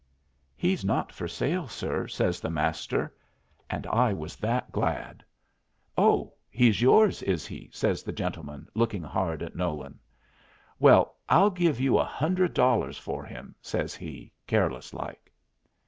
"He's 0.55 0.83
not 0.83 1.11
for 1.11 1.27
sale, 1.27 1.67
sir," 1.67 2.07
says 2.07 2.39
the 2.39 2.49
Master, 2.49 3.13
and 3.69 3.85
I 3.85 4.13
was 4.13 4.35
that 4.37 4.71
glad. 4.71 5.23
"Oh, 5.95 6.33
he's 6.49 6.81
yours, 6.81 7.21
is 7.21 7.45
he?" 7.45 7.69
says 7.71 8.01
the 8.01 8.11
gentleman, 8.11 8.67
looking 8.73 9.03
hard 9.03 9.43
at 9.43 9.55
Nolan. 9.55 9.99
"Well, 10.79 11.17
I'll 11.29 11.51
give 11.51 11.79
you 11.79 11.99
a 11.99 12.03
hundred 12.03 12.55
dollars 12.55 12.97
for 12.97 13.23
him," 13.25 13.53
says 13.61 13.93
he, 13.93 14.31
careless 14.47 14.91
like. 14.91 15.31